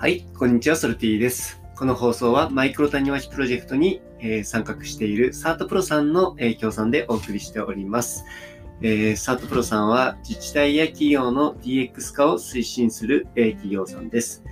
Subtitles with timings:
[0.00, 1.60] はい、こんにちは、ソルティです。
[1.76, 8.24] この放送はマイクロ谷町プロジェクトに、えー参画しているサートプロさんの影響さんでお送りしております。
[8.80, 14.42] えーサートプロさんは自治体や企業の DX 化を推進する、えー企業さんです。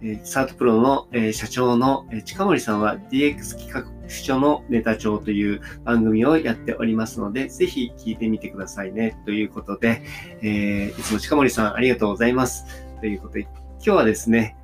[0.00, 9.18] えサートプロの、え社長の、え近森さんは DX 企画書のネタ帳という番組をやっておりますので、ぜひ聞いてみてくださいね。
[9.26, 10.00] ということで、
[10.40, 12.64] えいつも近森さんありがとうございます。
[13.00, 14.56] ということで、今日はですね、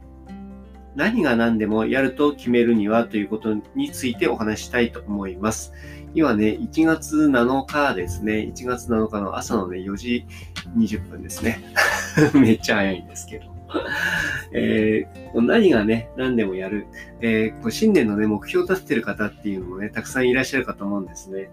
[0.94, 5.72] 何が何でもやると決めるにはということについてお話したいと思います。
[6.14, 10.26] 今ね、1月7日ですね、1月7日の朝のね、4時
[10.76, 11.62] 20分ですね。
[12.34, 13.52] めっちゃ早いんですけど。
[14.52, 16.86] えー何がね、何でもやる。
[17.22, 21.48] えーこう新年のね、目標を立ててる方っていうのもね、たくさんいらっしゃるかと思うんですね。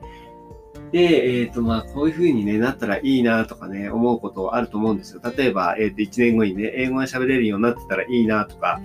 [0.92, 5.22] で、えっ、と、まあ、こういう風にね、なったらいいなとかね、思うことあると思うんですよ。
[5.38, 8.82] 例えば、えっ、と、1年後にね、英語が喋れるようになってたらいいなとか、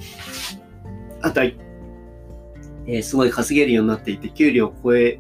[1.23, 1.47] あとは、
[2.87, 5.19] えーすごい稼げるようになっていて、給料を超え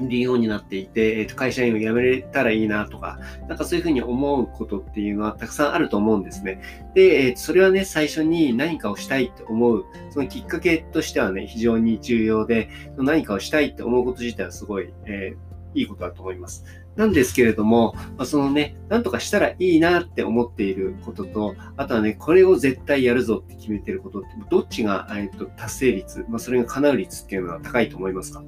[0.00, 3.18] るようになっていて、えーと会社員を辞めれたらいいなとか、
[3.48, 6.62] なんかそういうふうに思うことっていうのはたくさんあると思うんですね。
[6.94, 16.64] で、えーそれはね、最初に何かをしたいって思う、そのきっかけとしてはね、非常に重要で、何かをしたいって思うこと自体はすごい、えーいいことだと思います。
[16.96, 28.42] なんですけれども、まあそのね、なんとかしたらいいなって思っていることと、あとはね、これを絶対やるぞって決めてることって、どっちが、えっと達成率、まあ、それが叶う率っていうのは高いと思いますか？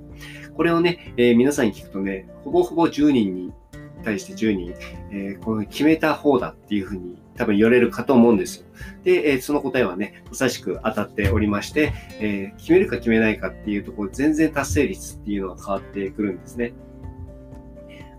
[0.55, 3.53] これをね、えー皆さんに聞くとね、ほぼほぼ10人に
[4.05, 4.75] 対して10人、
[5.13, 8.67] えーこの決めた方だっていうふうに多分言われるかと思うんですよ。
[9.05, 16.75] で、えーその答えはね、まさしく当たっておりまして、えー決めるか決めないかっていうところ、全然達成率っていうのが変わってくるんですね。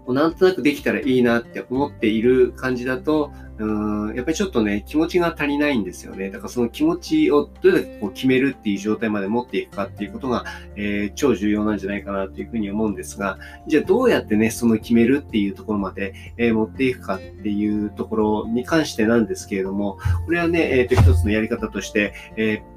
[0.06, 6.32] もうなんとなくできたらいいなって思っている感じだと、うんやっぱりちょっとね、気持ちが足りないんですよね。
[6.32, 10.46] だからその気持ちをどれだけこう決めるっていう状態まで持っていくかっていうことが、
[10.76, 22.73] えー超重要なんじゃないかなというふうに思うんですが、じゃあどうやってね、その決めるっていうところまで、えー持っていくかっていうところに関してなんですけれども、これはね、えっ、と、一つのやり方として、えー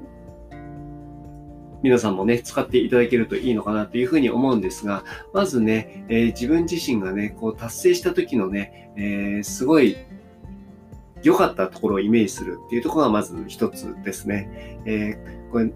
[1.83, 9.97] 皆さんもね、使っていただけるといいのかなというふうに思うんですが、まずね、えー自分自身がね、こう達成した時のね、えーすごい
[11.23, 14.79] 良かったところをイメージするっていうところがまず一つですね。
[14.85, 15.71] えーこれ、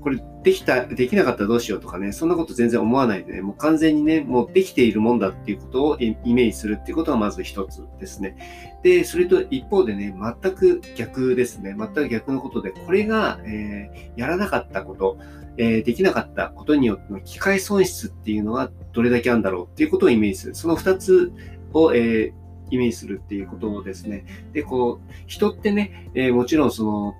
[0.00, 8.78] これできた、できなかったらどうしようとかね、そんなこと全然思わないでね、もう完全にね、もうできているもんだっていうことをイメージするっていうことがまず一つですね。
[8.82, 11.74] で、それと一方でね、全く逆ですね。
[11.76, 15.18] 全く逆のことで、これが、えーやらなかったこと、
[15.56, 20.54] えーできなかったことによっての機械損失っていうのがどれだけあるんだろうっていうことをイメージする。
[20.54, 21.32] その二つ
[21.72, 24.26] を、えーイメージするっていうことですね。
[24.52, 27.14] で、こう、人ってね、えもちろんその、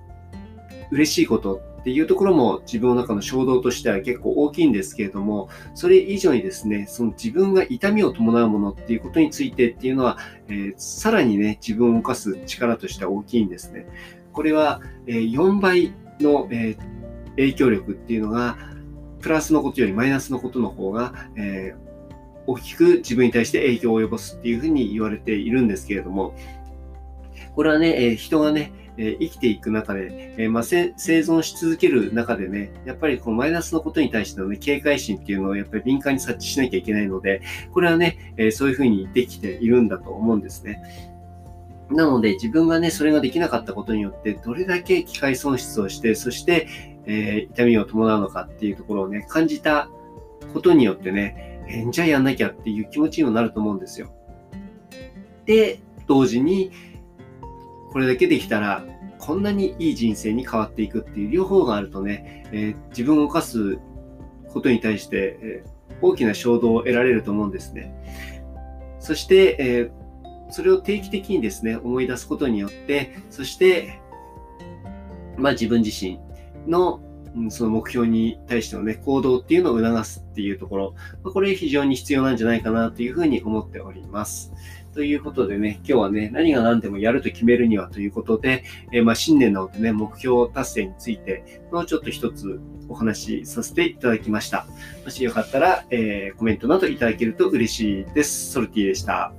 [0.91, 10.17] 嬉しいことっていうところも自分の中の衝動としては結構大きいんですけれども、それ以上にですね、その自分が痛みを伴うものっていうことについてっていうのは、
[10.49, 13.87] えーさらにね、自分を動かす力としては大きいんですね。
[14.33, 16.75] これは、え4倍の、え
[17.31, 18.57] 影響力っていうのが、
[19.21, 21.89] プラスのことよりマイナスのことの方が、えー
[22.47, 26.33] 大きく自分に対して影響を及ぼすっていうふうに言われているんですけれども、
[27.53, 40.83] これはね、えー人がね、え生きていく中で、えまあ、生存し続ける中でね、やっぱりこうマイナスのことに対しての、ね、警戒心っていうのをやっぱり敏感に察知しなきゃいけないので、これはね、えそういうふうにできているんだと思うんですね。
[41.89, 46.67] なので自分がね、それができなかったことによって、どれだけ機械損失をして、そして、
[47.05, 49.89] えー痛みを伴うのかっていうところをね、感じた
[50.53, 54.13] ことによってね、えーじゃあやんなきゃっていう気持ちにもなると思うんですよ。
[55.45, 56.71] で、同時に、
[57.91, 58.85] これだけできたら、
[59.17, 63.79] こんなにいい人生に変わっていくっていう両方があるとね、えー自分を犯す
[64.47, 65.69] ことに対して、えー
[66.01, 67.93] 大きな衝動を得られると思うんですね。
[68.99, 69.99] そして、えー
[70.51, 73.99] それを定期的にですね、思い出すことによって、そして、
[75.37, 76.19] まあ自分自身
[76.65, 77.01] の、
[77.49, 84.51] その目標に対してのね、行動っていうのを促すっていうところ、これ非常に必要なんじゃないかなというふうに思っております。
[84.93, 94.65] ということでね、今日はね、何が何でもやると決めるにはということで、えーまあ新年のね、目標達成についてのちょっと一つお話しさせていただきました。
[95.05, 98.51] もしよかったら、えーコメントなどいただけると嬉しいです。
[98.51, 99.38] ソルティでした。